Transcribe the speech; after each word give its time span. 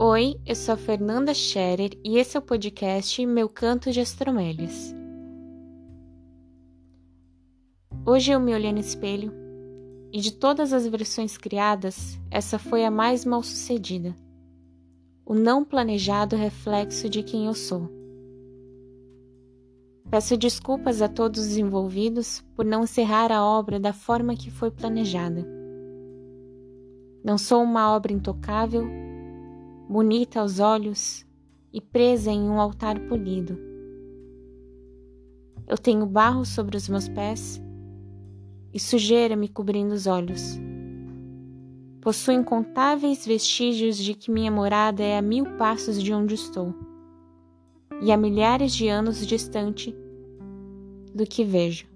Oi, 0.00 0.40
eu 0.46 0.54
sou 0.54 0.74
a 0.74 0.76
Fernanda 0.76 1.34
Scherer 1.34 1.98
e 2.04 2.18
esse 2.18 2.36
é 2.36 2.38
o 2.38 2.42
podcast 2.42 3.26
Meu 3.26 3.48
Canto 3.48 3.90
de 3.90 3.98
Astromélias. 3.98 4.94
Hoje 8.06 8.30
eu 8.30 8.38
me 8.38 8.54
olhei 8.54 8.72
no 8.72 8.78
espelho 8.78 9.32
e 10.12 10.20
de 10.20 10.30
todas 10.30 10.72
as 10.72 10.86
versões 10.86 11.36
criadas, 11.36 12.16
essa 12.30 12.60
foi 12.60 12.84
a 12.84 12.92
mais 12.92 13.24
mal 13.24 13.42
sucedida. 13.42 14.16
O 15.26 15.34
não 15.34 15.64
planejado 15.64 16.36
reflexo 16.36 17.08
de 17.08 17.24
quem 17.24 17.46
eu 17.46 17.54
sou. 17.54 17.90
Peço 20.08 20.36
desculpas 20.36 21.02
a 21.02 21.08
todos 21.08 21.40
os 21.40 21.56
envolvidos 21.56 22.40
por 22.54 22.64
não 22.64 22.84
encerrar 22.84 23.32
a 23.32 23.44
obra 23.44 23.80
da 23.80 23.92
forma 23.92 24.36
que 24.36 24.48
foi 24.48 24.70
planejada. 24.70 25.44
Não 27.24 27.36
sou 27.36 27.64
uma 27.64 27.92
obra 27.92 28.12
intocável 28.12 29.07
bonita 29.88 30.40
aos 30.40 30.60
olhos 30.60 31.24
e 31.72 31.80
presa 31.80 32.30
em 32.30 32.42
um 32.42 32.60
altar 32.60 33.00
polido. 33.08 33.58
Eu 35.66 35.78
tenho 35.78 36.04
barro 36.04 36.44
sobre 36.44 36.76
os 36.76 36.88
meus 36.88 37.08
pés 37.08 37.60
e 38.72 38.78
sujeira 38.78 39.34
me 39.34 39.48
cobrindo 39.48 39.94
os 39.94 40.06
olhos. 40.06 40.58
Possuo 42.02 42.34
incontáveis 42.34 43.26
vestígios 43.26 43.96
de 43.96 44.14
que 44.14 44.30
minha 44.30 44.50
morada 44.50 45.02
é 45.02 45.16
a 45.16 45.22
mil 45.22 45.56
passos 45.56 46.02
de 46.02 46.12
onde 46.12 46.34
estou 46.34 46.74
e 48.02 48.12
a 48.12 48.16
milhares 48.16 48.74
de 48.74 48.88
anos 48.88 49.26
distante 49.26 49.96
do 51.14 51.24
que 51.24 51.44
vejo. 51.44 51.86